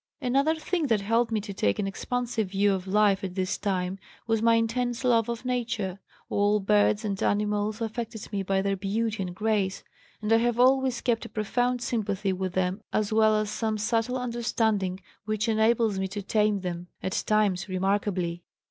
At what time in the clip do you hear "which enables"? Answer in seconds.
15.25-15.99